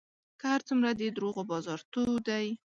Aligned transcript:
که 0.39 0.45
هر 0.53 0.61
څومره 0.67 0.89
د 0.93 1.01
دروغو 1.15 1.41
بازار 1.51 1.79
تود 1.91 2.21
دی 2.29 2.47